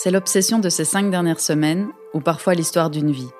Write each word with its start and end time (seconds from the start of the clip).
C'est 0.00 0.12
l'obsession 0.12 0.60
de 0.60 0.68
ces 0.68 0.84
cinq 0.84 1.10
dernières 1.10 1.40
semaines, 1.40 1.88
ou 2.14 2.20
parfois 2.20 2.54
l'histoire 2.54 2.88
d'une 2.88 3.10
vie. 3.10 3.30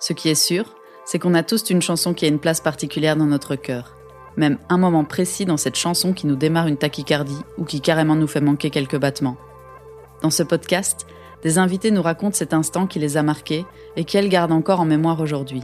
Ce 0.00 0.14
qui 0.14 0.30
est 0.30 0.34
sûr, 0.34 0.64
c'est 1.04 1.18
qu'on 1.18 1.34
a 1.34 1.42
tous 1.42 1.68
une 1.68 1.82
chanson 1.82 2.14
qui 2.14 2.24
a 2.24 2.28
une 2.28 2.38
place 2.38 2.62
particulière 2.62 3.14
dans 3.14 3.26
notre 3.26 3.56
cœur. 3.56 3.94
Même 4.38 4.56
un 4.70 4.78
moment 4.78 5.04
précis 5.04 5.44
dans 5.44 5.58
cette 5.58 5.76
chanson 5.76 6.14
qui 6.14 6.26
nous 6.26 6.34
démarre 6.34 6.66
une 6.66 6.78
tachycardie 6.78 7.42
ou 7.58 7.66
qui 7.66 7.82
carrément 7.82 8.14
nous 8.14 8.26
fait 8.26 8.40
manquer 8.40 8.70
quelques 8.70 8.96
battements. 8.96 9.36
Dans 10.22 10.30
ce 10.30 10.42
podcast, 10.42 11.06
des 11.42 11.58
invités 11.58 11.90
nous 11.90 12.00
racontent 12.00 12.34
cet 12.34 12.54
instant 12.54 12.86
qui 12.86 12.98
les 12.98 13.18
a 13.18 13.22
marqués 13.22 13.66
et 13.96 14.04
qu'elles 14.04 14.30
gardent 14.30 14.52
encore 14.52 14.80
en 14.80 14.86
mémoire 14.86 15.20
aujourd'hui. 15.20 15.62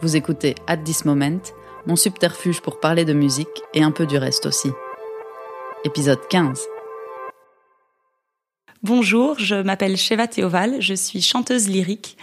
Vous 0.00 0.16
écoutez 0.16 0.54
At 0.66 0.78
This 0.78 1.04
Moment, 1.04 1.42
mon 1.84 1.96
subterfuge 1.96 2.62
pour 2.62 2.80
parler 2.80 3.04
de 3.04 3.12
musique 3.12 3.62
et 3.74 3.82
un 3.82 3.90
peu 3.90 4.06
du 4.06 4.16
reste 4.16 4.46
aussi. 4.46 4.70
Épisode 5.84 6.26
15. 6.30 6.66
Bonjour, 8.84 9.38
je 9.38 9.54
m'appelle 9.54 9.96
Sheva 9.96 10.26
Théoval, 10.26 10.76
je 10.78 10.92
suis 10.92 11.22
chanteuse 11.22 11.68
lyrique 11.70 12.18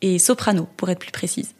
et 0.00 0.18
soprano 0.18 0.66
pour 0.78 0.88
être 0.88 1.00
plus 1.00 1.12
précise. 1.12 1.54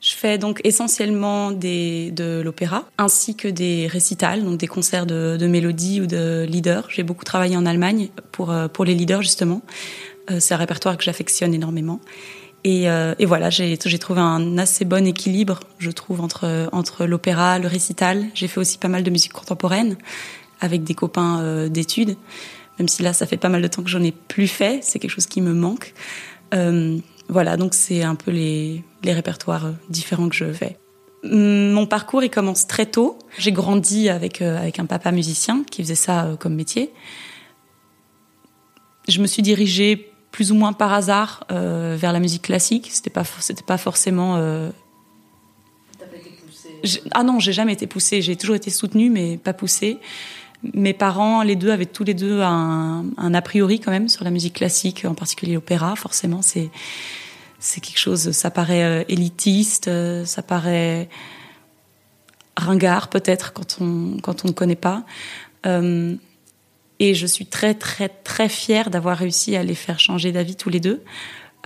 Je 0.00 0.14
fais 0.14 0.38
donc 0.38 0.60
essentiellement 0.62 1.50
des, 1.50 2.12
de 2.12 2.40
l'opéra 2.44 2.84
ainsi 2.96 3.34
que 3.34 3.48
des 3.48 3.88
récitals, 3.88 4.44
donc 4.44 4.58
des 4.58 4.68
concerts 4.68 5.04
de, 5.04 5.36
de 5.36 5.46
mélodie 5.48 6.00
ou 6.00 6.06
de 6.06 6.46
leader. 6.48 6.86
J'ai 6.90 7.02
beaucoup 7.02 7.24
travaillé 7.24 7.56
en 7.56 7.66
Allemagne 7.66 8.10
pour, 8.30 8.52
euh, 8.52 8.68
pour 8.68 8.84
les 8.84 8.94
leaders 8.94 9.22
justement. 9.22 9.62
Euh, 10.30 10.38
c'est 10.38 10.54
un 10.54 10.58
répertoire 10.58 10.96
que 10.96 11.02
j'affectionne 11.02 11.54
énormément. 11.54 11.98
Et, 12.62 12.88
euh, 12.88 13.16
et 13.18 13.26
voilà, 13.26 13.50
j'ai 13.50 13.76
trouvé 13.98 14.20
un 14.20 14.58
assez 14.58 14.84
bon 14.84 15.04
équilibre, 15.08 15.58
je 15.80 15.90
trouve, 15.90 16.20
entre, 16.20 16.68
entre 16.70 17.04
l'opéra, 17.04 17.58
le 17.58 17.66
récital. 17.66 18.26
J'ai 18.32 18.46
fait 18.46 18.60
aussi 18.60 18.78
pas 18.78 18.86
mal 18.86 19.02
de 19.02 19.10
musique 19.10 19.32
contemporaine 19.32 19.96
avec 20.60 20.84
des 20.84 20.94
copains 20.94 21.66
d'études 21.66 22.16
même 22.78 22.88
si 22.88 23.02
là, 23.02 23.12
ça 23.12 23.26
fait 23.26 23.36
pas 23.36 23.48
mal 23.48 23.62
de 23.62 23.68
temps 23.68 23.82
que 23.82 23.90
j'en 23.90 24.02
ai 24.02 24.12
plus 24.12 24.48
fait. 24.48 24.80
C'est 24.82 24.98
quelque 24.98 25.10
chose 25.10 25.26
qui 25.26 25.40
me 25.40 25.52
manque. 25.52 25.94
Euh, 26.54 26.98
voilà, 27.28 27.56
donc 27.56 27.74
c'est 27.74 28.02
un 28.02 28.14
peu 28.14 28.30
les, 28.30 28.82
les 29.02 29.12
répertoires 29.12 29.66
euh, 29.66 29.72
différents 29.88 30.28
que 30.28 30.34
je 30.34 30.52
fais. 30.52 30.78
Hum, 31.24 31.70
mon 31.70 31.86
parcours, 31.86 32.22
il 32.22 32.30
commence 32.30 32.66
très 32.66 32.86
tôt. 32.86 33.18
J'ai 33.38 33.52
grandi 33.52 34.08
avec, 34.08 34.42
euh, 34.42 34.58
avec 34.58 34.78
un 34.78 34.86
papa 34.86 35.12
musicien 35.12 35.64
qui 35.70 35.82
faisait 35.82 35.94
ça 35.94 36.36
comme 36.40 36.54
métier. 36.54 36.90
Je 39.08 39.20
me 39.20 39.26
suis 39.26 39.42
dirigée 39.42 40.10
plus 40.32 40.50
ou 40.50 40.56
moins 40.56 40.72
par 40.72 40.92
hasard 40.92 41.44
euh, 41.52 41.96
vers 41.98 42.12
la 42.12 42.18
musique 42.18 42.42
classique. 42.42 42.88
C'était 42.90 43.10
pas, 43.10 43.24
c'était 43.38 43.62
pas 43.62 43.78
forcément. 43.78 44.36
Pas 45.98 46.06
été 46.16 46.30
poussée 46.44 47.02
Ah 47.12 47.22
non, 47.22 47.38
j'ai 47.38 47.52
jamais 47.52 47.74
été 47.74 47.86
poussée. 47.86 48.20
J'ai 48.20 48.34
toujours 48.34 48.56
été 48.56 48.70
soutenue, 48.70 49.10
mais 49.10 49.36
pas 49.36 49.52
poussée 49.52 50.00
mes 50.72 50.94
parents, 50.94 51.42
les 51.42 51.56
deux, 51.56 51.70
avaient 51.70 51.86
tous 51.86 52.04
les 52.04 52.14
deux 52.14 52.40
un, 52.40 53.04
a 53.18 53.42
priori 53.42 53.80
quand 53.80 53.90
même 53.90 54.08
sur 54.08 54.24
la 54.24 54.30
musique 54.30 54.54
classique, 54.54 55.04
en 55.04 55.14
particulier 55.14 55.54
l'opéra. 55.54 55.96
Forcément, 55.96 56.42
c'est 56.42 56.70
c'est 57.58 57.80
quelque 57.80 57.98
chose. 57.98 58.32
Ça 58.32 58.50
paraît 58.50 58.84
euh, 58.84 59.04
élitiste, 59.08 59.88
euh, 59.88 60.24
ça 60.24 60.42
paraît 60.42 61.08
ringard 62.56 63.08
peut-être 63.08 63.52
quand 63.52 63.78
on 63.80 64.18
quand 64.22 64.44
on 64.44 64.48
ne 64.48 64.52
connaît 64.52 64.76
pas. 64.76 65.04
Euh, 65.66 66.14
et 66.98 67.14
je 67.14 67.26
suis 67.26 67.46
très 67.46 67.74
très 67.74 68.08
très 68.08 68.48
fière 68.48 68.90
d'avoir 68.90 69.18
réussi 69.18 69.56
à 69.56 69.62
les 69.62 69.74
faire 69.74 69.98
changer 69.98 70.32
d'avis 70.32 70.56
tous 70.56 70.70
les 70.70 70.80
deux. 70.80 71.02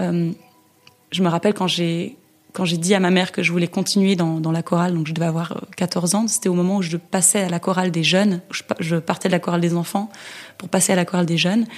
Je 0.00 1.22
me 1.22 1.28
rappelle 1.28 1.54
quand 1.54 1.66
j'ai 1.66 2.16
quand 2.58 2.64
j'ai 2.64 2.76
dit 2.76 2.92
à 2.92 2.98
ma 2.98 3.12
mère 3.12 3.30
que 3.30 3.40
je 3.44 3.52
voulais 3.52 3.68
continuer 3.68 4.16
dans, 4.16 4.40
dans 4.40 4.50
la 4.50 4.64
chorale, 4.64 4.92
donc 4.92 5.06
je 5.06 5.14
devais 5.14 5.28
avoir 5.28 5.60
14 5.76 6.12
euh, 6.12 6.18
ans, 6.18 6.26
c'était 6.26 6.48
au 6.48 6.54
moment 6.54 6.78
où 6.78 6.82
je 6.82 6.96
passais 6.96 7.38
à 7.38 7.48
la 7.48 7.60
chorale 7.60 7.92
des 7.92 8.02
jeunes, 8.02 8.40
je, 8.80 8.96
partais 8.96 9.28
de 9.28 9.32
la 9.32 9.38
chorale 9.38 9.60
des 9.60 9.76
enfants 9.76 10.10
pour 10.58 10.68
passer 10.68 10.92
à 10.92 10.96
la 10.96 11.04
chorale 11.04 11.24
des 11.24 11.36
jeunes. 11.36 11.68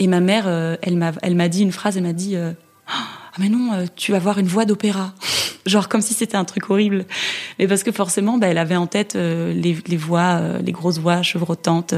Et 0.00 0.08
ma 0.08 0.20
mère, 0.20 0.44
euh, 0.48 0.76
elle 0.82 0.96
m'a, 0.98 1.48
dit 1.48 1.62
une 1.62 1.72
phrase, 1.72 1.96
elle 1.96 2.02
m'a 2.02 2.12
dit 2.12 2.36
euh, 2.36 2.52
ah 2.88 3.38
mais 3.38 3.48
non, 3.48 3.86
tu 3.96 4.10
vas 4.10 4.18
avoir 4.18 4.38
une 4.38 4.48
voix 4.48 4.66
d'opéra, 4.66 5.14
genre 5.64 5.88
comme 5.88 6.02
si 6.02 6.12
c'était 6.12 6.36
un 6.36 6.44
truc 6.44 6.68
horrible. 6.68 7.06
Mais 7.58 7.66
parce 7.66 7.82
que 7.82 7.90
forcément, 7.90 8.36
bah, 8.36 8.48
elle 8.48 8.58
avait 8.58 8.76
en 8.76 8.86
tête 8.86 9.14
les, 9.14 9.54
les, 9.86 9.96
voix, 9.96 10.58
les 10.62 10.72
grosses 10.72 10.98
voix 10.98 11.22
chevrotantes. 11.22 11.94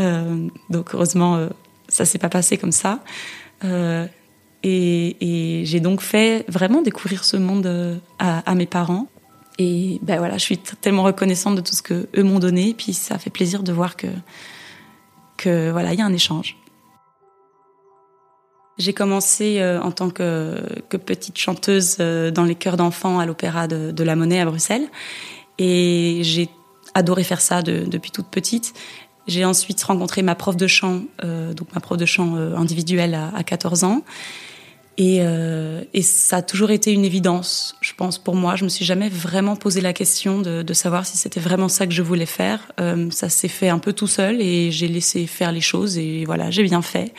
donc 0.00 0.92
heureusement, 0.92 1.48
ça 1.86 2.04
s'est 2.04 2.18
pas 2.18 2.30
passé 2.30 2.58
comme 2.58 2.72
ça. 2.72 2.98
Et, 4.68 5.62
j'ai 5.64 5.78
donc 5.78 6.00
fait 6.00 6.44
vraiment 6.48 6.82
découvrir 6.82 7.24
ce 7.24 7.36
monde 7.36 7.66
euh, 7.66 7.96
à, 8.18 8.54
mes 8.54 8.66
parents. 8.66 9.06
Et 9.58 10.00
ben 10.02 10.18
voilà, 10.18 10.38
je 10.38 10.42
suis 10.42 10.58
tellement 10.58 11.04
reconnaissante 11.04 11.54
de 11.54 11.60
tout 11.60 11.72
ce 11.72 11.82
que 11.82 12.08
eux 12.16 12.22
m'ont 12.22 12.40
donné. 12.40 12.74
Puis 12.76 12.92
ça 12.92 13.18
fait 13.18 13.30
plaisir 13.30 13.62
de 13.62 13.72
voir 13.72 13.96
que 13.96 14.08
que 15.36 15.70
voilà, 15.70 15.92
il 15.92 15.98
y 15.98 16.02
a 16.02 16.06
un 16.06 16.12
échange. 16.12 16.56
J'ai 18.78 18.92
commencé 18.92 19.60
euh, 19.60 19.80
en 19.80 19.92
tant 19.92 20.10
que, 20.10 20.60
petite 20.90 21.38
chanteuse 21.38 21.96
euh, 22.00 22.30
dans 22.30 22.44
les 22.44 22.54
chœurs 22.54 22.76
d'enfants 22.76 23.18
à 23.18 23.26
l'Opéra 23.26 23.68
de, 23.68 24.02
la 24.02 24.16
Monnaie 24.16 24.40
à 24.40 24.46
Bruxelles. 24.46 24.88
Et 25.58 26.20
j'ai 26.22 26.48
adoré 26.94 27.22
faire 27.22 27.40
ça 27.40 27.62
de, 27.62 27.84
depuis 27.86 28.10
toute 28.10 28.28
petite. 28.28 28.74
J'ai 29.26 29.44
ensuite 29.44 29.82
rencontré 29.82 30.22
ma 30.22 30.34
prof 30.34 30.56
de 30.56 30.66
chant, 30.66 31.02
donc 31.22 31.74
ma 31.74 31.80
prof 31.80 31.98
de 31.98 32.06
chant 32.06 32.36
individuelle 32.36 33.14
à 33.14 33.42
14 33.42 33.82
ans. 33.82 34.04
Et, 34.98 35.18
euh, 35.20 35.84
et, 35.92 36.00
ça 36.00 36.38
a 36.38 36.42
toujours 36.42 36.70
été 36.70 36.90
une 36.90 37.04
évidence, 37.04 37.76
je 37.82 37.92
pense, 37.92 38.16
pour 38.16 38.34
moi. 38.34 38.56
Je 38.56 38.64
me 38.64 38.70
suis 38.70 38.84
jamais 38.86 39.10
vraiment 39.10 39.54
posé 39.54 39.82
la 39.82 39.92
question 39.92 40.40
de, 40.40 40.62
de 40.62 40.72
savoir 40.72 41.04
si 41.04 41.18
c'était 41.18 41.40
vraiment 41.40 41.68
ça 41.68 41.86
que 41.86 41.92
je 41.92 42.00
voulais 42.00 42.24
faire. 42.24 42.72
Euh, 42.80 43.10
ça 43.10 43.28
s'est 43.28 43.48
fait 43.48 43.68
un 43.68 43.78
peu 43.78 43.92
tout 43.92 44.06
seul 44.06 44.40
et 44.40 44.70
j'ai 44.70 44.88
laissé 44.88 45.26
faire 45.26 45.52
les 45.52 45.60
choses 45.60 45.98
et 45.98 46.24
voilà, 46.24 46.50
j'ai 46.50 46.62
bien 46.62 46.80
fait. 46.80 47.12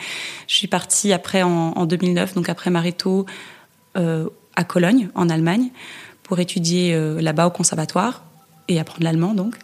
Je 0.48 0.56
suis 0.56 0.66
partie 0.66 1.12
après 1.12 1.42
en, 1.42 1.72
en 1.76 1.86
2009, 1.86 2.34
donc 2.34 2.48
après 2.48 2.70
Marito, 2.70 3.26
euh, 3.96 4.28
à 4.56 4.64
Cologne, 4.64 5.08
en 5.14 5.28
Allemagne, 5.28 5.70
pour 6.24 6.40
étudier 6.40 6.94
euh, 6.94 7.20
là-bas 7.22 7.46
au 7.46 7.50
conservatoire 7.50 8.24
et 8.66 8.80
apprendre 8.80 9.04
l'allemand 9.04 9.34
donc. 9.34 9.54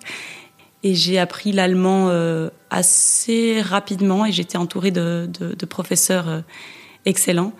Et 0.84 0.94
j'ai 0.94 1.18
appris 1.18 1.50
l'allemand 1.50 2.08
euh, 2.10 2.50
assez 2.70 3.60
rapidement 3.62 4.26
et 4.26 4.32
j'étais 4.32 4.58
entourée 4.58 4.90
de, 4.90 5.28
de, 5.40 5.54
de 5.54 5.66
professeurs 5.66 6.28
euh, 6.28 6.40
excellents. 7.06 7.52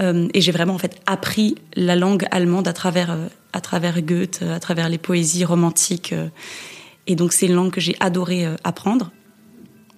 Euh, 0.00 0.28
et 0.32 0.40
j'ai 0.40 0.52
vraiment 0.52 0.74
en 0.74 0.78
fait 0.78 1.00
appris 1.06 1.56
la 1.74 1.96
langue 1.96 2.26
allemande 2.30 2.68
à 2.68 2.72
travers 2.72 3.10
euh, 3.10 3.26
à 3.52 3.60
travers 3.60 4.00
Goethe, 4.02 4.42
à 4.42 4.60
travers 4.60 4.88
les 4.88 4.98
poésies 4.98 5.44
romantiques. 5.44 6.12
Euh, 6.12 6.28
et 7.06 7.16
donc 7.16 7.32
c'est 7.32 7.46
une 7.46 7.54
langue 7.54 7.72
que 7.72 7.80
j'ai 7.80 7.96
adoré 8.00 8.46
apprendre. 8.64 9.10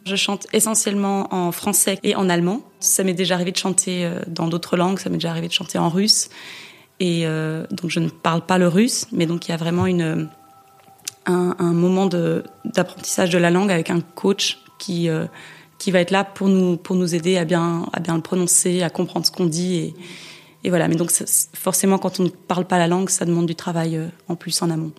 Je 0.07 0.15
chante 0.15 0.47
essentiellement 0.53 1.35
en 1.35 1.51
français 1.51 1.99
et 2.05 2.15
en 2.15 2.29
allemand. 2.29 2.63
Ça 2.79 3.03
m'est 3.03 3.15
déjà 3.15 3.35
arrivé 3.35 3.51
de 3.51 3.57
chanter 3.57 4.09
dans 4.29 4.47
d'autres 4.47 4.77
langues. 4.77 5.01
Ça 5.01 5.11
m'est 5.11 5.17
déjà 5.17 5.31
arrivé 5.31 5.49
de 5.49 5.53
chanter 5.53 5.77
en 5.77 5.89
russe. 5.89 6.29
Et 7.01 7.27
donc 7.73 7.91
je 7.91 7.99
ne 7.99 8.09
parle 8.09 8.47
pas 8.47 8.59
le 8.59 8.69
russe, 8.69 9.09
mais 9.11 9.27
donc 9.27 9.49
il 9.49 9.51
y 9.51 9.55
a 9.55 9.57
vraiment 9.57 9.87
une 9.87 10.29
un, 11.27 11.57
un 11.59 11.73
moment 11.73 12.07
d'apprentissage 12.07 13.31
de 13.31 13.39
la 13.39 13.51
langue 13.51 13.73
avec 13.73 13.91
un 13.91 14.01
coach 14.01 14.61
qui 14.79 15.09
qui 15.81 15.91
va 15.91 16.01
être 16.01 16.13
là 16.13 16.23
pour 16.23 16.49
nous 16.49 16.77
pour 16.77 16.95
nous 16.95 17.15
aider 17.15 17.39
à 17.39 17.45
bien 17.45 17.89
à 17.93 17.99
bien 17.99 18.15
le 18.15 18.21
prononcer, 18.21 18.83
à 18.83 18.91
comprendre 18.91 19.27
ce 19.27 19.33
qu'on 19.33 19.47
dit 19.47 19.75
et, 19.77 19.95
et 20.63 20.69
voilà. 20.69 20.87
Mais 20.87 20.95
donc 20.95 21.11
forcément, 21.55 21.99
quand 21.99 22.21
on 22.21 22.25
ne 22.25 22.29
parle 22.29 22.67
pas 22.67 22.79
la 22.79 22.87
langue, 22.87 23.09
ça 23.09 23.25
demande 23.25 23.47
du 23.47 23.57
travail 23.57 23.97
euh, 23.97 24.07
en 24.29 24.37
plus 24.37 24.63
en 24.63 24.71
amont. 24.71 24.93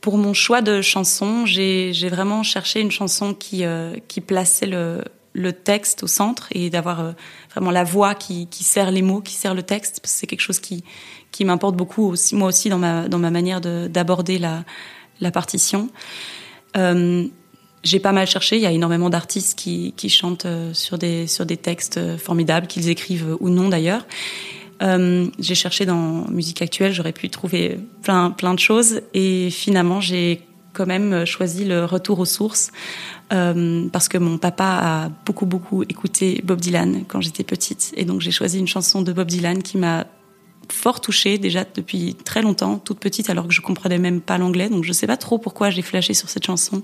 Pour 0.00 0.18
mon 0.18 0.34
choix 0.34 0.62
de 0.62 0.82
chanson, 0.82 1.46
j'ai 1.46 1.92
vraiment 2.10 2.42
cherché 2.42 2.80
une 2.80 2.90
chanson 2.90 3.34
qui 3.34 3.64
euh, 3.64 3.96
qui 4.08 4.20
plaçait 4.20 4.66
le 4.66 5.04
le 5.32 5.52
texte 5.52 6.02
au 6.02 6.08
centre 6.08 6.48
et 6.50 6.70
d'avoir 6.70 7.00
euh, 7.00 7.12
vraiment 7.52 7.70
la 7.70 7.84
voix 7.84 8.14
qui, 8.16 8.48
qui 8.48 8.64
sert 8.64 8.90
les 8.90 9.02
mots, 9.02 9.20
qui 9.20 9.34
sert 9.34 9.54
le 9.54 9.62
texte, 9.62 10.00
c'est 10.02 10.26
quelque 10.26 10.40
chose 10.40 10.58
qui, 10.58 10.82
qui 11.30 11.44
m'importe 11.44 11.76
beaucoup 11.76 12.10
aussi, 12.10 12.34
moi 12.34 12.48
aussi 12.48 12.68
dans 12.70 12.78
ma, 12.78 13.08
dans 13.08 13.18
ma 13.18 13.30
manière 13.30 13.60
d'aborder 13.60 14.38
la, 14.38 14.64
la 15.20 15.30
partition. 15.30 15.90
J'ai 17.84 18.00
pas 18.00 18.12
mal 18.12 18.26
cherché. 18.26 18.56
Il 18.56 18.62
y 18.62 18.66
a 18.66 18.72
énormément 18.72 19.10
d'artistes 19.10 19.58
qui, 19.58 19.94
chantent 20.08 20.46
euh, 20.46 20.72
sur 20.74 20.98
des 20.98 21.26
sur 21.26 21.46
des 21.46 21.56
textes 21.56 21.98
euh, 21.98 22.18
formidables, 22.18 22.66
qu'ils 22.66 22.88
écrivent 22.88 23.36
ou 23.40 23.48
non 23.50 23.68
d'ailleurs. 23.68 24.06
Euh, 24.82 25.26
j'ai 25.38 25.54
cherché 25.54 25.86
dans 25.86 26.26
musique 26.30 26.62
actuelle, 26.62 26.92
j'aurais 26.92 27.12
pu 27.12 27.28
trouver 27.30 27.78
plein 28.02 28.30
plein 28.30 28.54
de 28.54 28.60
choses 28.60 29.00
et 29.12 29.50
finalement 29.50 30.00
j'ai 30.00 30.42
quand 30.72 30.86
même 30.86 31.24
choisi 31.24 31.64
le 31.64 31.84
retour 31.84 32.20
aux 32.20 32.24
sources 32.24 32.70
euh, 33.32 33.88
parce 33.92 34.08
que 34.08 34.18
mon 34.18 34.38
papa 34.38 34.64
a 34.64 35.08
beaucoup 35.26 35.46
beaucoup 35.46 35.82
écouté 35.82 36.40
Bob 36.44 36.60
Dylan 36.60 37.04
quand 37.08 37.20
j'étais 37.20 37.42
petite 37.42 37.92
et 37.96 38.04
donc 38.04 38.20
j'ai 38.20 38.30
choisi 38.30 38.58
une 38.58 38.68
chanson 38.68 39.02
de 39.02 39.12
Bob 39.12 39.26
Dylan 39.26 39.62
qui 39.62 39.78
m'a 39.78 40.06
fort 40.72 41.00
touchée 41.00 41.38
déjà 41.38 41.64
depuis 41.74 42.14
très 42.14 42.42
longtemps, 42.42 42.78
toute 42.78 42.98
petite, 42.98 43.30
alors 43.30 43.46
que 43.46 43.54
je 43.54 43.60
comprenais 43.60 43.98
même 43.98 44.20
pas 44.20 44.38
l'anglais. 44.38 44.68
Donc 44.68 44.84
je 44.84 44.92
sais 44.92 45.06
pas 45.06 45.16
trop 45.16 45.38
pourquoi 45.38 45.70
j'ai 45.70 45.82
flashé 45.82 46.14
sur 46.14 46.28
cette 46.28 46.44
chanson 46.44 46.82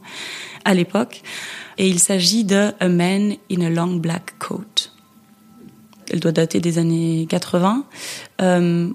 à 0.64 0.74
l'époque. 0.74 1.22
Et 1.78 1.88
il 1.88 1.98
s'agit 1.98 2.44
de 2.44 2.72
A 2.80 2.88
Man 2.88 3.36
in 3.50 3.60
a 3.60 3.70
Long 3.70 3.96
Black 3.96 4.38
Coat. 4.38 4.90
Elle 6.10 6.20
doit 6.20 6.32
dater 6.32 6.60
des 6.60 6.78
années 6.78 7.26
80. 7.28 7.84
Euh, 8.42 8.90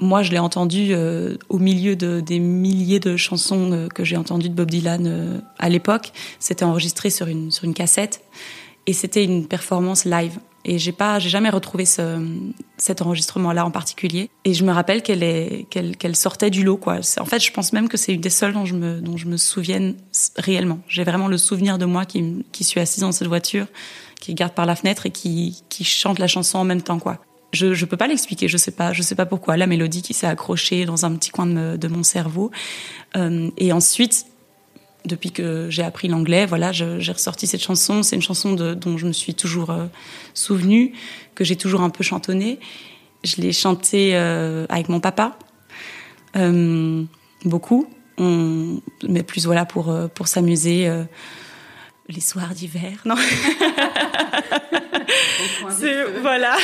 moi, 0.00 0.22
je 0.22 0.30
l'ai 0.30 0.38
entendue 0.38 0.88
euh, 0.90 1.36
au 1.48 1.58
milieu 1.58 1.96
de, 1.96 2.20
des 2.20 2.38
milliers 2.38 3.00
de 3.00 3.16
chansons 3.16 3.72
euh, 3.72 3.88
que 3.88 4.04
j'ai 4.04 4.16
entendues 4.16 4.48
de 4.48 4.54
Bob 4.54 4.70
Dylan 4.70 5.42
à 5.58 5.68
l'époque. 5.68 6.12
C'était 6.38 6.64
enregistré 6.64 7.10
sur 7.10 7.28
une 7.28 7.74
cassette. 7.74 8.22
Et 8.86 8.92
c'était 8.92 9.24
une 9.24 9.46
performance 9.46 10.04
live. 10.04 10.38
Et 10.68 10.80
j'ai 10.80 10.90
pas, 10.90 11.20
j'ai 11.20 11.28
jamais 11.28 11.48
retrouvé 11.48 11.84
ce, 11.84 12.26
cet 12.76 13.00
enregistrement-là 13.00 13.64
en 13.64 13.70
particulier. 13.70 14.30
Et 14.44 14.52
je 14.52 14.64
me 14.64 14.72
rappelle 14.72 15.00
qu'elle 15.00 15.22
est, 15.22 15.64
qu'elle, 15.70 15.96
qu'elle 15.96 16.16
sortait 16.16 16.50
du 16.50 16.64
lot, 16.64 16.76
quoi. 16.76 16.98
En 17.20 17.24
fait, 17.24 17.38
je 17.38 17.52
pense 17.52 17.72
même 17.72 17.88
que 17.88 17.96
c'est 17.96 18.12
une 18.12 18.20
des 18.20 18.30
seules 18.30 18.52
dont 18.52 18.64
je 18.64 18.74
me, 18.74 19.00
dont 19.00 19.16
je 19.16 19.26
me 19.26 19.36
souvienne 19.36 19.94
réellement. 20.36 20.80
J'ai 20.88 21.04
vraiment 21.04 21.28
le 21.28 21.38
souvenir 21.38 21.78
de 21.78 21.84
moi 21.84 22.04
qui, 22.04 22.44
qui 22.50 22.64
suis 22.64 22.80
assise 22.80 23.02
dans 23.02 23.12
cette 23.12 23.28
voiture, 23.28 23.68
qui 24.20 24.32
regarde 24.32 24.54
par 24.54 24.66
la 24.66 24.74
fenêtre 24.74 25.06
et 25.06 25.10
qui, 25.10 25.62
qui 25.68 25.84
chante 25.84 26.18
la 26.18 26.26
chanson 26.26 26.58
en 26.58 26.64
même 26.64 26.82
temps, 26.82 26.98
quoi. 26.98 27.18
Je, 27.52 27.72
je 27.72 27.84
peux 27.86 27.96
pas 27.96 28.08
l'expliquer, 28.08 28.48
je 28.48 28.56
sais 28.56 28.72
pas, 28.72 28.92
je 28.92 29.02
sais 29.02 29.14
pas 29.14 29.24
pourquoi. 29.24 29.56
La 29.56 29.68
mélodie 29.68 30.02
qui 30.02 30.14
s'est 30.14 30.26
accrochée 30.26 30.84
dans 30.84 31.06
un 31.06 31.14
petit 31.14 31.30
coin 31.30 31.46
de, 31.46 31.76
de 31.76 31.88
mon 31.88 32.02
cerveau. 32.02 32.50
Euh, 33.16 33.50
et 33.56 33.72
ensuite, 33.72 34.26
depuis 35.06 35.30
que 35.30 35.68
j'ai 35.70 35.82
appris 35.82 36.08
l'anglais, 36.08 36.46
voilà, 36.46 36.72
j'ai 36.72 37.12
ressorti 37.12 37.46
cette 37.46 37.62
chanson. 37.62 38.02
C'est 38.02 38.16
une 38.16 38.22
chanson 38.22 38.52
de, 38.52 38.74
dont 38.74 38.98
je 38.98 39.06
me 39.06 39.12
suis 39.12 39.34
toujours 39.34 39.70
euh, 39.70 39.86
souvenue, 40.34 40.92
que 41.34 41.44
j'ai 41.44 41.56
toujours 41.56 41.82
un 41.82 41.90
peu 41.90 42.04
chantonnée. 42.04 42.58
Je 43.24 43.40
l'ai 43.40 43.52
chantée 43.52 44.10
euh, 44.14 44.66
avec 44.68 44.88
mon 44.88 45.00
papa, 45.00 45.38
euh, 46.36 47.04
beaucoup. 47.44 47.88
On, 48.18 48.80
mais 49.06 49.22
plus 49.22 49.44
voilà 49.44 49.66
pour 49.66 49.94
pour 50.14 50.26
s'amuser 50.26 50.90
les 52.08 52.20
soirs 52.20 52.54
d'hiver, 52.54 53.02
non 53.04 53.16
Voilà. 56.22 56.56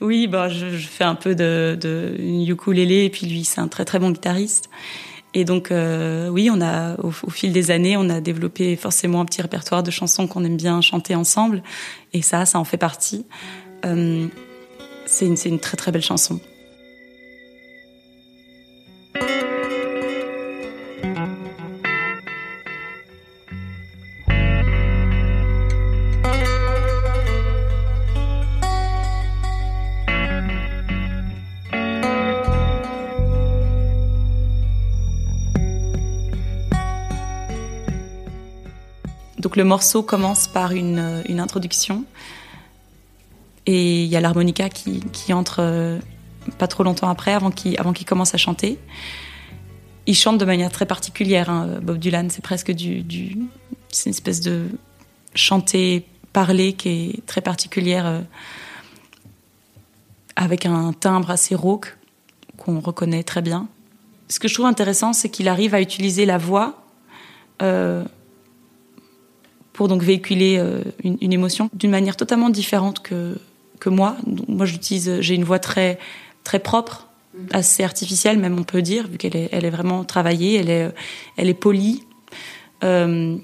oui, 0.00 0.28
bon, 0.28 0.48
je, 0.48 0.76
je, 0.76 0.86
fais 0.86 1.02
un 1.02 1.16
peu 1.16 1.34
de, 1.34 1.76
de 1.80 2.14
ukulélé 2.48 3.04
et 3.06 3.10
puis 3.10 3.26
lui, 3.26 3.44
c'est 3.44 3.60
un 3.60 3.66
très 3.66 3.84
très 3.84 3.98
bon 3.98 4.12
guitariste. 4.12 4.70
Et 5.34 5.44
donc, 5.44 5.70
euh, 5.72 6.28
oui, 6.28 6.48
on 6.52 6.60
a, 6.60 6.94
au, 7.00 7.08
au, 7.08 7.30
fil 7.30 7.52
des 7.52 7.72
années, 7.72 7.96
on 7.96 8.08
a 8.08 8.20
développé 8.20 8.76
forcément 8.76 9.20
un 9.20 9.24
petit 9.24 9.42
répertoire 9.42 9.82
de 9.82 9.90
chansons 9.90 10.28
qu'on 10.28 10.44
aime 10.44 10.56
bien 10.56 10.80
chanter 10.80 11.16
ensemble. 11.16 11.62
Et 12.12 12.22
ça, 12.22 12.46
ça 12.46 12.60
en 12.60 12.64
fait 12.64 12.76
partie. 12.76 13.26
Euh, 13.84 14.28
c'est 15.06 15.26
une, 15.26 15.36
une 15.44 15.58
très 15.58 15.76
très 15.76 15.90
belle 15.90 16.02
chanson. 16.02 16.40
Le 39.54 39.62
morceau 39.64 40.02
commence 40.02 40.48
par 40.48 40.72
une, 40.72 41.22
introduction 41.38 42.04
et 43.66 44.02
il 44.02 44.08
y 44.08 44.16
a 44.16 44.20
l'harmonica 44.20 44.68
qui, 44.68 45.32
entre 45.32 45.58
euh, 45.60 45.98
pas 46.58 46.66
trop 46.66 46.82
longtemps 46.82 47.08
après, 47.08 47.32
avant 47.32 47.50
qu'il 47.50 48.06
commence 48.06 48.34
à 48.34 48.36
chanter. 48.36 48.78
Il 50.06 50.14
chante 50.14 50.38
de 50.38 50.44
manière 50.44 50.70
très 50.70 50.86
particulière, 50.86 51.48
hein, 51.48 51.78
Bob 51.82 51.98
Dylan, 51.98 52.30
c'est 52.30 52.42
presque 52.42 52.72
du, 52.72 53.02
du 53.02 53.38
c'est 53.88 54.10
une 54.10 54.14
espèce 54.14 54.40
de 54.40 54.66
chanter, 55.34 56.04
parler 56.32 56.72
qui 56.72 56.88
est 56.88 57.26
très 57.26 57.40
particulière, 57.40 58.06
euh, 58.06 58.20
avec 60.36 60.66
un 60.66 60.92
timbre 60.92 61.30
assez 61.30 61.54
rauque 61.54 61.96
qu'on 62.58 62.80
reconnaît 62.80 63.22
très 63.22 63.40
bien. 63.40 63.68
Ce 64.28 64.40
que 64.40 64.48
je 64.48 64.54
trouve 64.54 64.66
intéressant, 64.66 65.12
c'est 65.12 65.28
qu'il 65.28 65.48
arrive 65.48 65.74
à 65.74 65.80
utiliser 65.80 66.26
la 66.26 66.38
voix 66.38 66.82
euh, 67.62 68.04
pour 69.74 69.88
donc 69.88 70.02
véhiculer 70.02 70.56
euh, 70.56 70.80
une, 71.02 71.18
une, 71.20 71.32
émotion 71.34 71.68
d'une 71.74 71.90
manière 71.90 72.16
totalement 72.16 72.48
différente 72.48 73.00
que 73.00 73.36
que 73.80 73.90
moi. 73.90 74.16
Donc, 74.26 74.48
moi, 74.48 74.64
j'utilise, 74.64 75.20
j'ai 75.20 75.34
une 75.34 75.44
voix 75.44 75.58
très 75.58 75.98
très 76.44 76.60
propre, 76.60 77.08
assez 77.50 77.82
artificielle 77.82 78.38
même 78.38 78.58
on 78.58 78.62
peut 78.62 78.80
dire, 78.80 79.06
vu 79.08 79.18
qu'elle 79.18 79.36
est 79.36 79.50
elle 79.52 79.66
est 79.66 79.70
vraiment 79.70 80.04
travaillée, 80.04 80.54
elle 80.54 80.70
est 80.70 80.90
elle 81.36 81.50
est 81.50 81.54
polie. 81.54 82.04
Euh, 82.82 83.36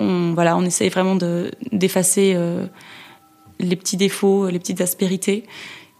on 0.00 0.34
voilà, 0.34 0.56
on 0.56 0.62
essaye 0.62 0.90
vraiment 0.90 1.14
de 1.14 1.52
d'effacer 1.72 2.34
euh, 2.36 2.66
les 3.60 3.76
petits 3.76 3.96
défauts, 3.96 4.48
les 4.48 4.58
petites 4.58 4.80
aspérités. 4.80 5.44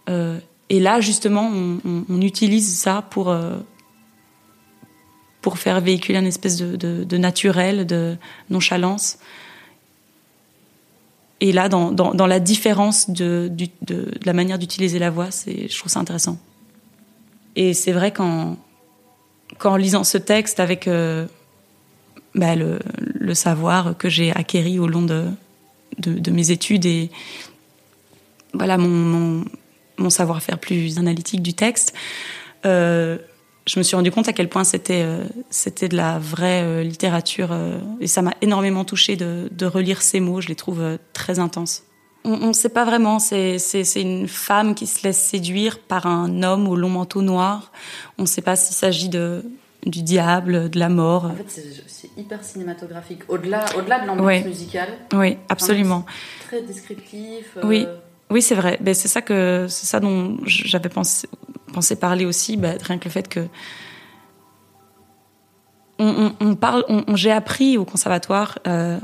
Euh, 0.09 0.37
et 0.69 0.79
là, 0.79 0.99
justement, 0.99 1.49
on, 1.53 1.79
on, 1.85 2.05
on 2.09 2.21
utilise 2.21 2.77
ça 2.77 3.03
pour 3.09 3.29
euh, 3.29 3.57
pour 5.45 5.59
faire 5.59 5.79
véhiculer 5.79 6.17
une 6.17 6.25
espèce 6.25 6.57
de, 6.57 7.17
naturel, 7.17 7.85
de 7.85 8.17
nonchalance. 8.49 9.19
Et 11.39 11.51
là, 11.51 11.69
dans, 11.69 12.25
la 12.25 12.39
différence 12.39 13.11
de, 13.11 13.51
la 14.25 14.33
manière 14.33 14.57
d'utiliser 14.57 14.97
la 14.97 15.11
voix, 15.11 15.29
je 15.45 15.77
trouve 15.77 15.91
ça 15.91 15.99
intéressant. 15.99 16.39
Et 17.55 17.75
c'est 17.75 17.91
vrai 17.91 18.11
qu'en, 18.11 18.57
lisant 19.77 20.03
ce 20.03 20.17
texte 20.17 20.59
avec 20.59 20.87
euh, 20.87 21.27
bah, 22.33 22.55
le, 22.55 22.79
savoir 23.35 23.95
que 23.95 24.09
j'ai 24.09 24.31
acquéri 24.31 24.79
au 24.79 24.87
long 24.87 25.03
de, 25.03 26.31
mes 26.31 26.49
études 26.49 26.87
et 26.87 27.11
voilà 28.51 28.79
mon 28.79 29.45
savoir-faire 30.09 30.57
plus 30.57 30.97
analytique 30.97 31.43
du 31.43 31.53
texte, 31.53 31.93
euh, 32.65 33.19
je 33.67 33.79
me 33.79 33.83
suis 33.83 33.95
rendu 33.95 34.11
compte 34.11 34.27
à 34.27 34.33
quel 34.33 34.47
point 34.47 34.63
c'était 34.63 35.01
euh, 35.03 35.23
c'était 35.49 35.87
de 35.87 35.97
la 35.97 36.19
vraie 36.19 36.61
euh, 36.63 36.83
littérature 36.83 37.49
euh, 37.51 37.79
et 37.99 38.07
ça 38.07 38.21
m'a 38.21 38.33
énormément 38.41 38.85
touché 38.85 39.15
de, 39.15 39.49
de, 39.51 39.65
relire 39.65 40.01
ces 40.01 40.19
mots. 40.19 40.41
Je 40.41 40.47
les 40.47 40.55
trouve 40.55 40.97
très 41.13 41.39
intenses. 41.39 41.83
On 42.23 42.47
ne 42.47 42.53
sait 42.53 42.69
pas 42.69 42.85
vraiment. 42.85 43.19
C'est 43.19 43.57
une 43.95 44.27
femme 44.27 44.73
qui 44.73 44.87
se 44.87 45.03
laisse 45.03 45.19
séduire 45.19 45.77
par 45.79 46.07
un 46.07 46.41
homme 46.41 46.67
au 46.67 46.75
long 46.75 46.89
manteau 46.89 47.21
noir. 47.21 47.71
On 48.17 48.23
ne 48.23 48.27
sait 48.27 48.41
pas 48.41 48.55
s'il 48.55 48.75
s'agit 48.75 49.09
de 49.09 49.43
du 49.85 50.01
diable, 50.01 50.71
de 50.71 50.79
la 50.79 50.89
mort. 50.89 51.25
En 51.25 51.35
fait, 51.35 51.61
c'est 51.85 52.09
hyper 52.17 52.43
cinématographique. 52.43 53.21
Au-delà 53.27 53.65
au 53.77 53.81
-delà 53.81 54.01
de 54.01 54.07
l'ambiance 54.07 54.25
oui. 54.25 54.43
musicale. 54.43 54.89
Oui, 55.13 55.37
absolument. 55.47 56.03
Très 56.47 56.63
descriptif. 56.63 57.57
Oui. 57.63 57.85
Oui, 58.31 58.41
c'est 58.41 58.55
vrai. 58.55 58.79
Ben, 58.81 58.95
c'est 58.95 59.07
ça 59.07 59.21
que 59.21 59.67
c'est 59.69 59.85
ça 59.85 59.99
dont 59.99 60.37
j'avais 60.45 60.89
pensé 60.89 61.27
pensé 61.75 61.97
parler 61.97 62.25
aussi, 62.25 62.55
bah, 62.55 62.71
rien 62.81 62.97
que 62.97 63.05
le 63.05 63.11
fait 63.11 63.27
que 63.27 63.47
on, 65.99 67.15
j'ai 67.15 67.31
appris 67.31 67.77
au 67.77 67.85
conservatoire 67.85 68.59
euh, 68.67 68.99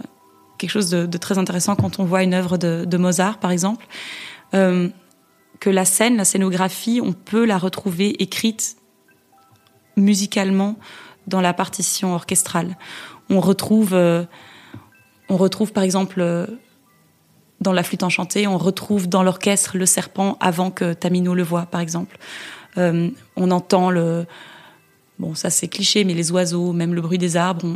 quelque 0.58 0.70
chose 0.70 0.90
de, 0.90 1.18
très 1.18 1.38
intéressant 1.38 1.75
quand 1.75 2.00
on 2.00 2.06
voit 2.06 2.24
une 2.24 2.34
œuvre 2.34 2.58
de, 2.58 2.98
Mozart, 2.98 3.40
par 3.40 3.51
exemple, 3.51 3.86
euh, 4.54 4.90
que 5.60 5.70
la 5.70 5.86
scène, 5.86 6.18
la 6.18 6.25
scénographie, 6.25 7.01
on 7.04 7.13
peut 7.13 7.46
la 7.46 7.58
retrouver 7.58 8.22
écrite 8.22 8.78
musicalement 9.98 10.78
dans 11.28 11.42
la 11.42 11.54
partition 11.54 12.13
orchestrale. 12.13 12.78
On 13.30 13.40
retrouve, 13.42 13.94
euh, 13.94 14.24
on 15.30 15.38
retrouve 15.38 15.74
par 15.74 15.84
exemple 15.84 16.48
dans 17.60 17.74
la 17.74 17.84
flûte 17.84 18.04
enchantée, 18.04 18.48
on 18.48 18.58
retrouve 18.58 19.08
dans 19.08 19.24
l'orchestre 19.24 19.78
le 19.78 19.86
serpent 19.86 20.38
avant 20.40 20.72
que 20.72 20.94
Tamino 20.94 21.34
le 21.34 21.44
voit, 21.44 21.68
par 21.68 21.80
exemple. 21.80 22.18
Euh, 22.78 23.10
on 23.36 23.51
entend 23.51 23.90
le 23.90 24.25
bon 25.20 25.36
ça 25.36 25.50
c'est 25.50 25.68
cliché 25.68 26.06
mais 26.06 26.13
les 26.13 26.32
oiseaux 26.32 26.72
même 26.72 26.94
le 26.94 27.01
bruit 27.01 27.18
des 27.18 27.36
arbres 27.36 27.75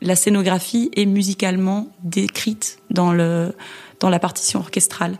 la 0.00 0.16
scénographie 0.16 0.90
est 0.94 1.06
musicalement 1.06 1.88
décrite 2.02 2.78
dans 2.90 3.12
le 3.12 3.54
dans 4.00 4.10
la 4.10 4.18
partition 4.18 4.60
orchestrale. 4.60 5.18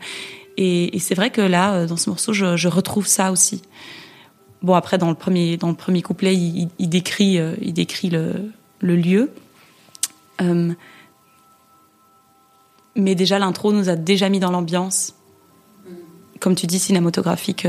Et, 0.57 0.99
c'est 1.01 1.15
vrai 1.15 1.31
que 1.31 1.41
là 1.41 1.75
euh, 1.75 1.87
dans 1.87 1.97
ce 1.97 2.11
morceau 2.11 2.33
je, 2.33 2.69
retrouve 2.69 3.07
ça 3.07 3.33
aussi. 3.33 3.63
Bon 4.63 4.75
après 4.75 4.99
dans 4.99 5.09
le 5.09 5.15
premier 5.15 5.57
dans 5.57 5.69
le 5.69 5.75
premier 5.75 6.03
couplet 6.03 6.35
il, 6.35 6.89
décrit 6.89 7.39
euh, 7.39 7.55
il 7.61 7.73
décrit 7.73 8.11
le, 8.11 8.53
lieu. 8.81 9.31
Mais 12.97 13.15
déjà 13.15 13.39
l'intro 13.39 13.73
nous 13.73 13.89
a 13.89 13.97
déjà 13.97 14.29
mis 14.29 14.39
dans 14.39 14.51
l'ambiance. 14.51 15.15
Comme 16.41 16.55
tu 16.55 16.67
dis 16.67 16.79
cinématographique 16.79 17.67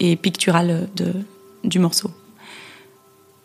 et 0.00 0.16
picturale 0.16 0.88
de, 0.96 1.12
du 1.64 1.78
morceau. 1.78 2.10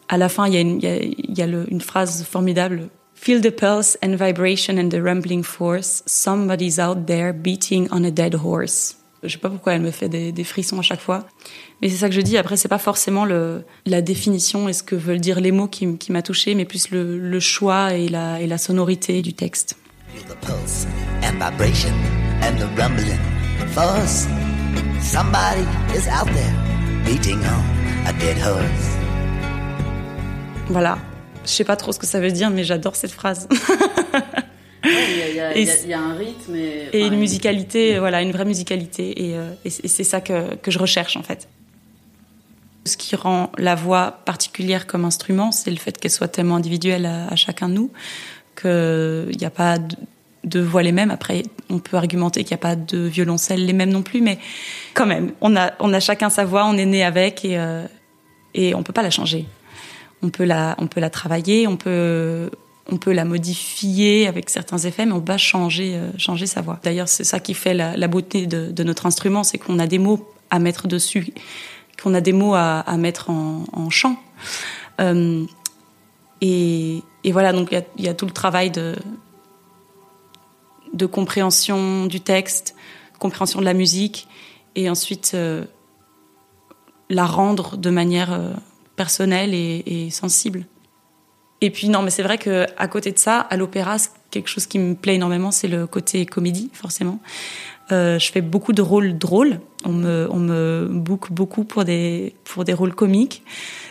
À 0.10 0.18
la 0.18 0.30
fin, 0.30 0.48
il 0.48 0.54
y 0.54 1.42
a 1.42 1.46
une, 1.46 1.82
phrase 1.82 2.24
formidable. 2.24 2.90
Feel 3.16 3.40
the 3.42 3.52
pulse 3.52 3.98
and 4.04 4.16
vibration 4.16 4.78
and 4.78 4.90
the 4.90 5.02
rumbling 5.02 5.44
force. 5.44 6.04
Somebody's 6.06 6.80
out 6.80 7.06
there 7.06 7.32
beating 7.34 7.88
on 7.92 8.04
a 8.04 8.12
dead 8.12 8.36
horse. 8.36 8.98
Je 9.24 9.30
sais 9.30 9.38
pas 9.38 9.50
pourquoi 9.50 9.74
elle 9.74 9.82
me 9.82 9.92
fait 9.92 10.10
des, 10.10 10.44
frissons 10.44 10.80
à 10.80 10.82
chaque 10.82 11.00
fois, 11.00 11.28
mais 11.82 11.90
c'est 11.90 11.98
ça 11.98 12.10
que 12.10 12.16
je 12.16 12.22
dis. 12.22 12.38
Après, 12.38 12.58
c'est 12.58 12.68
pas 12.68 12.80
forcément 12.80 13.24
la 13.86 14.02
définition 14.02 14.68
et 14.68 14.74
ce 14.74 14.82
que 14.82 14.96
veulent 14.96 15.22
dire 15.22 15.40
les 15.40 15.52
mots 15.52 15.68
qui, 15.68 15.86
m'a 16.10 16.24
touché, 16.24 16.56
mais 16.56 16.66
plus 16.66 16.90
le, 16.90 17.20
le 17.20 17.40
choix 17.40 17.94
et 17.94 18.10
la, 18.10 18.42
et 18.42 18.48
la 18.48 18.58
sonorité 18.58 19.22
du 19.22 19.34
texte. 19.34 19.78
Feel 20.14 20.24
the 20.24 20.36
pulse 20.42 20.88
and 21.24 21.38
vibration 21.38 21.94
and 22.42 22.58
the 22.58 22.68
rumbling 22.76 23.20
force. 23.74 24.28
Somebody 25.02 25.66
is 25.96 26.08
out 26.08 26.28
there 26.34 26.54
beating 27.06 27.40
on 27.40 28.08
a 28.08 28.14
dead 28.20 28.38
horse. 28.38 28.98
Voilà. 30.70 30.98
Je 31.46 31.50
sais 31.50 31.64
pas 31.64 31.76
trop 31.76 31.92
ce 31.92 32.00
que 32.00 32.06
ça 32.06 32.20
veut 32.20 32.32
dire, 32.32 32.50
mais 32.50 32.64
j'adore 32.64 32.96
cette 32.96 33.12
phrase. 33.12 33.48
Il 34.84 35.88
y, 35.88 35.94
a 35.94 36.00
un 36.00 36.16
rythme 36.16 36.56
et, 36.56 37.06
une 37.06 37.18
musicalité, 37.18 38.00
voilà, 38.00 38.22
une 38.22 38.32
vraie 38.32 38.46
musicalité. 38.46 39.28
Et, 39.28 39.38
euh, 39.38 39.52
c'est 39.66 40.04
ça 40.04 40.22
que, 40.22 40.56
que, 40.56 40.72
je 40.72 40.80
recherche 40.80 41.18
en 41.18 41.24
fait. 41.24 41.48
Ce 42.86 42.98
qui 42.98 43.16
rend 43.16 43.52
la 43.58 43.76
voix 43.76 44.22
particulière 44.26 44.88
comme 44.88 45.06
instrument, 45.06 45.52
c'est 45.52 45.70
le 45.70 45.78
fait 45.78 45.98
qu'elle 46.00 46.12
soit 46.12 46.28
tellement 46.28 46.56
individuelle 46.56 47.06
à, 47.06 47.36
chacun 47.36 47.70
de 47.70 47.76
nous, 47.76 47.92
qu'il 48.60 49.38
n'y 49.38 49.46
a 49.46 49.52
pas 49.52 49.78
de, 50.44 50.60
voix 50.60 50.84
les 50.84 50.92
mêmes. 50.92 51.12
Après, 51.12 51.44
on 51.70 51.80
peut 51.80 51.98
argumenter 51.98 52.44
qu'il 52.44 52.56
n'y 52.56 52.60
a 52.60 52.66
pas 52.66 52.76
de 52.76 53.00
violoncelle 53.00 53.66
les 53.66 53.74
mêmes 53.74 53.92
non 53.92 54.02
plus, 54.02 54.22
mais 54.22 54.40
quand 54.94 55.06
même, 55.06 55.32
on 55.42 55.56
a, 55.56 55.74
on 55.80 55.94
a 55.94 56.00
chacun 56.00 56.30
sa 56.30 56.46
voix, 56.46 56.66
on 56.66 56.78
est 56.78 56.86
né 56.86 57.04
avec 57.04 57.46
et, 57.46 57.58
euh, 57.58 57.86
et 58.54 58.76
on 58.76 58.84
peut 58.84 58.94
pas 58.94 59.04
la 59.04 59.12
changer. 59.12 59.46
On 60.24 60.30
peut 60.30 60.44
la, 60.44 60.76
on 60.78 60.88
peut 60.88 61.00
la 61.00 61.10
travailler, 61.10 61.68
on 61.68 61.78
peut, 61.78 62.50
on 62.92 62.98
peut 62.98 63.14
la 63.14 63.26
modifier 63.26 64.28
avec 64.28 64.50
certains 64.50 64.78
effets, 64.80 65.06
mais 65.06 65.14
on 65.14 65.20
va 65.20 65.38
changer, 65.38 65.96
euh, 65.96 66.12
changer 66.18 66.46
sa 66.46 66.62
voix. 66.62 66.80
D'ailleurs, 66.84 67.08
c'est 67.08 67.24
ça 67.24 67.40
qui 67.40 67.54
fait 67.54 67.74
la, 67.74 68.08
beauté 68.08 68.48
de, 68.48 68.84
notre 68.84 69.06
instrument, 69.06 69.44
c'est 69.44 69.58
qu'on 69.58 69.80
a 69.80 69.88
des 69.88 70.00
mots 70.00 70.30
à 70.50 70.60
mettre 70.60 70.88
dessus, 70.88 71.34
qu'on 72.02 72.14
a 72.14 72.22
des 72.22 72.34
mots 72.34 72.54
à, 72.54 72.98
mettre 72.98 73.30
en, 73.30 73.90
chant. 73.90 74.18
Euh, 75.00 75.46
et, 76.42 77.02
voilà, 77.26 77.54
donc 77.54 77.70
il 77.98 78.06
y, 78.06 78.10
a, 78.10 78.14
tout 78.14 78.26
le 78.26 78.32
travail 78.32 78.72
de, 78.72 78.96
de 80.94 81.06
compréhension 81.06 82.06
du 82.06 82.22
texte, 82.22 82.76
compréhension 83.20 83.60
de 83.60 83.66
la 83.66 83.74
musique, 83.74 84.28
et 84.76 84.90
ensuite 84.90 85.32
euh, 85.34 85.66
la 87.10 87.26
rendre 87.26 87.78
de 87.78 87.90
manière 87.90 88.40
personnelle 88.96 89.54
et 89.54 90.10
sensible. 90.12 90.66
Et 91.62 91.70
puis 91.70 91.90
non, 91.90 92.02
mais 92.02 92.10
c'est 92.10 92.24
vrai 92.24 92.40
que 92.40 92.66
à 92.78 92.88
côté 92.88 93.12
de 93.12 93.20
ça, 93.20 93.40
à 93.40 93.56
l'opéra, 93.56 93.98
quelque 94.32 94.48
chose 94.50 94.66
qui 94.66 94.80
me 94.80 94.96
plaît 94.96 95.16
énormément, 95.16 95.52
c'est 95.52 95.68
le 95.68 95.86
côté 95.86 96.26
comédie, 96.26 96.72
forcément. 96.74 97.20
Euh, 97.92 98.18
je 98.18 98.32
fais 98.32 98.42
beaucoup 98.42 98.74
de 98.74 98.82
rôles 98.82 99.18
drôles. 99.18 99.60
On 99.86 99.92
me, 99.92 100.28
on 100.32 100.38
me 100.38 100.88
book 100.90 101.32
beaucoup 101.32 101.64
pour 101.64 101.86
des, 101.86 102.36
pour 102.46 102.64
des 102.64 102.74
rôles 102.74 102.96
comiques. 102.96 103.44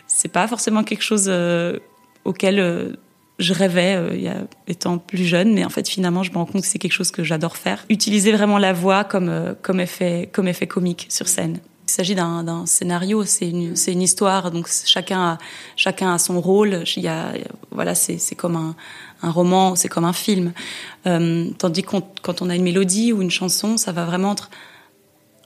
C'est 0.08 0.28
pas 0.28 0.48
forcément 0.48 0.82
quelque 0.82 1.02
chose 1.02 1.26
euh, 1.28 1.78
auquel 2.24 2.58
euh, 2.58 2.92
je 3.40 3.54
rêvais 3.54 3.94
euh, 3.96 4.44
étant 4.68 4.98
plus 4.98 5.24
jeune, 5.24 5.52
mais 5.54 5.64
en 5.64 5.70
fait 5.70 5.88
finalement 5.88 6.22
je 6.22 6.30
me 6.30 6.36
rends 6.36 6.46
compte 6.46 6.62
que 6.62 6.66
c'est 6.66 6.78
quelque 6.78 6.92
chose 6.92 7.10
que 7.10 7.24
j'adore 7.24 7.56
faire. 7.56 7.84
Utiliser 7.88 8.32
vraiment 8.32 8.58
la 8.58 8.72
voix 8.72 9.02
comme, 9.02 9.28
euh, 9.28 9.54
comme, 9.60 9.80
effet, 9.80 10.28
comme 10.32 10.46
effet 10.46 10.66
comique 10.66 11.06
sur 11.08 11.26
scène. 11.26 11.58
Il 11.88 11.92
s'agit 11.92 12.14
d'un 12.14 12.66
scénario, 12.66 13.24
c'est 13.24 13.48
une, 13.48 13.74
une 13.88 14.02
histoire, 14.02 14.52
donc 14.52 14.68
chacun 14.84 15.20
a, 15.20 15.38
chacun 15.74 16.14
a 16.14 16.18
son 16.18 16.40
rôle. 16.40 16.84
Il 16.94 17.02
y 17.02 17.08
a, 17.08 17.32
voilà, 17.72 17.96
c'est 17.96 18.36
comme 18.36 18.54
un, 18.54 18.76
un 19.22 19.30
roman, 19.32 19.74
c'est 19.74 19.88
comme 19.88 20.04
un 20.04 20.12
film. 20.12 20.52
Euh, 21.08 21.50
tandis 21.58 21.82
que 21.82 21.96
quand 22.22 22.42
on 22.42 22.48
a 22.48 22.54
une 22.54 22.62
mélodie 22.62 23.12
ou 23.12 23.22
une 23.22 23.30
chanson, 23.32 23.76
ça 23.76 23.90
va 23.90 24.04
vraiment 24.04 24.34
être 24.34 24.50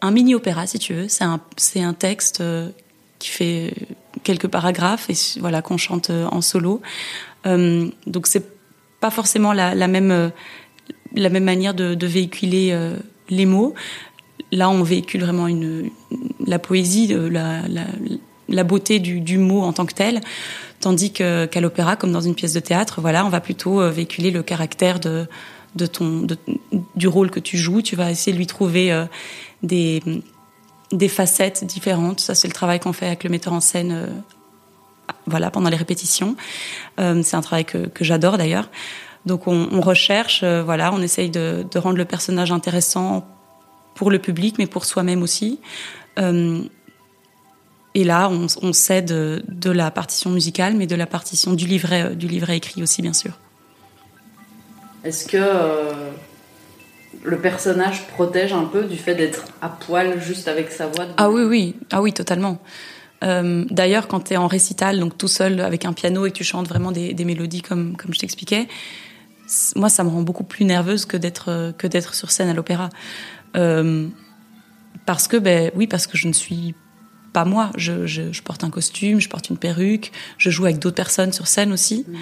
un 0.02 0.10
mini 0.10 0.34
opéra, 0.34 0.66
si 0.66 0.78
tu 0.78 0.92
veux. 0.92 1.08
C'est 1.08 1.24
un, 1.24 1.40
un 1.76 1.94
texte 1.94 2.42
qui 3.18 3.30
fait 3.30 3.72
quelques 4.24 4.48
paragraphes 4.48 5.08
et 5.10 5.40
voilà 5.40 5.62
qu'on 5.62 5.76
chante 5.76 6.10
euh, 6.10 6.26
en 6.26 6.40
solo. 6.40 6.82
Euh, 7.46 7.88
donc 8.06 8.26
c'est 8.26 8.44
pas 9.00 9.10
forcément 9.10 9.52
la, 9.52 9.74
même 9.86 10.32
la 11.14 11.28
même 11.28 11.44
manière 11.44 11.74
de, 11.74 12.06
véhiculer 12.06 12.74
les 13.28 13.44
mots. 13.44 13.74
Là, 14.50 14.70
on 14.70 14.82
véhicule 14.82 15.20
vraiment 15.20 15.46
une, 15.46 15.90
la 16.46 16.58
poésie, 16.58 17.14
la, 17.14 17.60
la, 18.48 18.64
beauté 18.64 19.00
du, 19.00 19.20
du, 19.20 19.36
mot 19.36 19.60
en 19.60 19.74
tant 19.74 19.84
que 19.84 19.92
tel, 19.92 20.22
tandis 20.84 21.12
qu'à 21.12 21.60
l'opéra, 21.60 21.96
comme 21.96 22.12
dans 22.12 22.20
une 22.20 22.34
pièce 22.34 22.52
de 22.52 22.60
théâtre, 22.60 23.00
voilà, 23.00 23.24
on 23.24 23.30
va 23.30 23.40
plutôt 23.40 23.80
euh, 23.80 23.90
véhiculer 23.90 24.30
le 24.30 24.42
caractère 24.42 25.00
de, 25.00 25.26
de 25.76 25.86
ton, 25.86 26.20
de, 26.20 26.36
du 26.94 27.08
rôle 27.08 27.30
que 27.30 27.40
tu 27.40 27.56
joues. 27.56 27.80
Tu 27.80 27.96
vas 27.96 28.10
essayer 28.10 28.32
de 28.32 28.38
lui 28.38 28.46
trouver 28.46 28.92
euh, 28.92 29.06
des, 29.62 30.02
des 30.96 31.08
facettes 31.08 31.64
différentes. 31.64 32.20
Ça, 32.20 32.34
c'est 32.34 32.48
le 32.48 32.54
travail 32.54 32.80
qu'on 32.80 32.92
fait 32.92 33.06
avec 33.06 33.24
le 33.24 33.30
metteur 33.30 33.52
en 33.52 33.60
scène. 33.60 33.92
Euh, 33.92 34.06
voilà, 35.26 35.50
pendant 35.50 35.68
les 35.68 35.76
répétitions. 35.76 36.34
c'est 36.96 37.34
un 37.34 37.40
travail 37.42 37.66
que, 37.66 37.90
j'adore 38.00 38.38
d'ailleurs. 38.38 38.70
Donc 39.26 39.46
on, 39.46 39.80
recherche, 39.82 40.42
voilà, 40.42 40.94
on 40.94 41.02
essaye 41.02 41.28
de, 41.28 41.66
de 41.70 41.78
rendre 41.78 41.98
le 41.98 42.06
personnage 42.06 42.52
intéressant 42.52 43.26
pour 43.94 44.10
le 44.10 44.18
public, 44.18 44.56
mais 44.58 44.66
pour 44.66 44.84
soi-même 44.84 45.22
aussi. 45.22 45.60
Euh, 46.18 46.62
et 47.94 48.04
là, 48.04 48.28
on, 48.28 48.46
on 48.62 48.72
cède 48.72 49.06
de 49.06 49.70
la 49.70 49.90
partition 49.90 50.30
musicale, 50.30 50.74
mais 50.74 50.86
de 50.86 50.96
la 50.96 51.06
partition 51.06 51.52
du 51.52 51.66
livret, 51.66 52.02
euh, 52.02 52.14
du 52.14 52.26
livret 52.26 52.56
écrit 52.56 52.82
aussi, 52.82 53.02
bien 53.02 53.12
sûr. 53.12 53.38
Est-ce 55.04 55.26
que 55.26 55.36
euh, 55.36 56.10
le 57.24 57.38
personnage 57.38 58.06
protège 58.06 58.52
un 58.52 58.64
peu 58.64 58.84
du 58.84 58.96
fait 58.96 59.14
d'être 59.14 59.44
à 59.62 59.68
poil 59.68 60.20
juste 60.20 60.46
avec 60.46 60.70
sa 60.70 60.86
voix 60.86 61.06
Ah 61.16 61.30
oui, 61.30 61.42
oui, 61.42 61.74
ah 61.90 62.02
oui, 62.02 62.12
totalement. 62.12 62.58
Euh, 63.22 63.64
D'ailleurs, 63.70 64.06
quand 64.08 64.20
tu 64.20 64.34
es 64.34 64.36
en 64.36 64.46
récital, 64.46 65.00
donc 65.00 65.16
tout 65.16 65.28
seul 65.28 65.60
avec 65.60 65.86
un 65.86 65.94
piano 65.94 66.26
et 66.26 66.30
que 66.30 66.36
tu 66.36 66.44
chantes 66.44 66.68
vraiment 66.68 66.92
des, 66.92 67.14
des 67.14 67.24
mélodies 67.24 67.62
comme, 67.62 67.96
comme 67.96 68.12
je 68.12 68.18
t'expliquais, 68.18 68.68
moi, 69.74 69.88
ça 69.88 70.04
me 70.04 70.10
rend 70.10 70.22
beaucoup 70.22 70.44
plus 70.44 70.64
nerveuse 70.64 71.06
que 71.06 71.16
d'être 71.16 71.72
que 71.78 71.86
d'être 71.86 72.14
sur 72.14 72.30
scène 72.30 72.48
à 72.48 72.54
l'opéra. 72.54 72.90
Euh, 73.56 74.08
parce 75.06 75.28
que, 75.28 75.36
ben 75.36 75.70
oui, 75.74 75.86
parce 75.86 76.06
que 76.06 76.16
je 76.16 76.28
ne 76.28 76.32
suis 76.32 76.74
pas 77.32 77.44
moi. 77.44 77.70
Je, 77.76 78.06
je, 78.06 78.32
je, 78.32 78.42
porte 78.42 78.64
un 78.64 78.70
costume, 78.70 79.20
je 79.20 79.28
porte 79.28 79.50
une 79.50 79.58
perruque, 79.58 80.12
je 80.38 80.50
joue 80.50 80.64
avec 80.64 80.78
d'autres 80.78 80.96
personnes 80.96 81.32
sur 81.32 81.46
scène 81.46 81.72
aussi. 81.72 82.06
Mmh. 82.06 82.14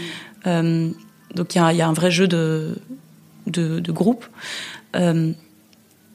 Euh, 0.47 0.91
donc 1.35 1.55
il 1.55 1.59
y 1.59 1.61
a, 1.61 1.73
y 1.73 1.83
a, 1.83 1.89
un 1.89 1.93
vrai 1.93 2.11
jeu 2.11 2.27
de, 2.29 2.77
de, 3.47 3.93
groupe. 3.93 4.27
Euh, 4.97 5.33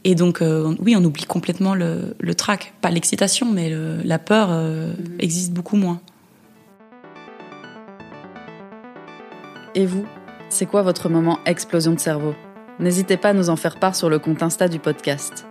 et 0.03 0.15
donc, 0.15 0.41
euh, 0.41 0.75
oui, 0.79 0.95
on 0.97 1.03
oublie 1.03 1.25
complètement 1.25 1.75
le, 1.75 2.15
le 2.19 2.35
trac. 2.35 2.73
Pas 2.81 2.89
l'excitation, 2.91 3.51
mais 3.51 3.73
la 4.03 4.19
peur 4.19 4.49
euh, 4.51 4.91
existe 5.19 5.51
beaucoup 5.51 5.75
moins. 5.75 5.99
Et 9.75 9.85
vous, 9.85 10.05
c'est 10.49 10.65
quoi 10.65 10.81
votre 10.81 11.09
moment 11.09 11.39
explosion 11.45 11.93
de 11.93 11.99
cerveau? 11.99 12.33
N'hésitez 12.79 13.17
pas 13.17 13.29
à 13.29 13.33
nous 13.33 13.49
en 13.49 13.55
faire 13.55 13.79
part 13.79 13.95
sur 13.95 14.09
le 14.09 14.19
compte 14.19 14.41
Insta 14.41 14.67
du 14.67 14.79
podcast. 14.79 15.45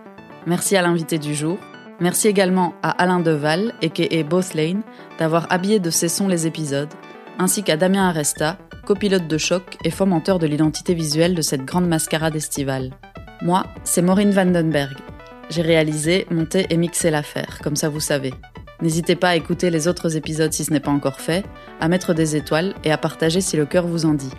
Merci 0.45 0.75
à 0.75 0.81
l'invité 0.81 1.17
du 1.17 1.35
jour. 1.35 1.57
Merci 1.99 2.27
également 2.27 2.73
à 2.83 2.91
Alain 2.91 3.19
Deval, 3.19 3.73
a.k.a. 3.81 4.23
Both 4.23 4.53
Lane, 4.53 4.81
d'avoir 5.17 5.51
habillé 5.51 5.79
de 5.79 5.89
ses 5.89 6.09
sons 6.09 6.27
les 6.27 6.45
épisodes, 6.45 6.93
ainsi 7.39 7.63
qu'à 7.63 7.75
Damien 7.75 8.09
Aresta, 8.09 8.57
copilote 8.87 9.27
de 9.27 9.37
choc 9.37 9.77
et 9.83 9.91
fomenteur 9.91 10.39
de 10.39 10.47
l'identité 10.47 10.93
visuelle 10.93 11.35
de 11.35 11.41
cette 11.41 11.65
grande 11.65 11.89
mascarade 11.89 12.37
estivale. 12.37 12.91
Moi, 13.41 13.65
c'est 13.83 14.01
Maureen 14.01 14.31
Vandenberg. 14.31 14.95
J'ai 15.49 15.61
réalisé, 15.61 16.25
monté 16.31 16.67
et 16.69 16.77
mixé 16.77 17.11
l'affaire, 17.11 17.59
comme 17.61 17.75
ça 17.75 17.89
vous 17.89 17.99
savez. 17.99 18.33
N'hésitez 18.81 19.17
pas 19.17 19.29
à 19.29 19.35
écouter 19.35 19.71
les 19.71 19.89
autres 19.89 20.15
épisodes 20.15 20.53
si 20.53 20.63
ce 20.63 20.71
n'est 20.71 20.79
pas 20.79 20.91
encore 20.91 21.19
fait, 21.19 21.43
à 21.81 21.89
mettre 21.89 22.13
des 22.13 22.37
étoiles 22.37 22.75
et 22.85 22.91
à 22.93 22.97
partager 22.97 23.41
si 23.41 23.57
le 23.57 23.65
cœur 23.65 23.85
vous 23.85 24.05
en 24.05 24.13
dit. 24.13 24.31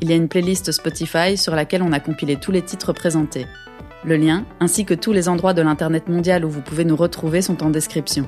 Il 0.00 0.08
y 0.08 0.14
a 0.14 0.16
une 0.16 0.28
playlist 0.28 0.72
Spotify 0.72 1.36
sur 1.36 1.54
laquelle 1.54 1.82
on 1.82 1.92
a 1.92 2.00
compilé 2.00 2.36
tous 2.36 2.52
les 2.52 2.62
titres 2.62 2.94
présentés. 2.94 3.46
Le 4.06 4.16
lien, 4.16 4.46
ainsi 4.58 4.86
que 4.86 4.94
tous 4.94 5.12
les 5.12 5.28
endroits 5.28 5.52
de 5.52 5.60
l'Internet 5.60 6.08
mondial 6.08 6.46
où 6.46 6.48
vous 6.48 6.62
pouvez 6.62 6.86
nous 6.86 6.96
retrouver, 6.96 7.42
sont 7.42 7.62
en 7.62 7.68
description. 7.68 8.26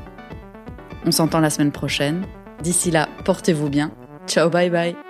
On 1.07 1.11
s'entend 1.11 1.41
la 1.41 1.49
semaine 1.49 1.73
prochaine. 1.73 2.27
D'ici 2.63 2.91
là, 2.91 3.09
portez-vous 3.25 3.71
bien. 3.71 3.93
Ciao, 4.27 4.51
bye 4.51 4.69
bye 4.69 5.08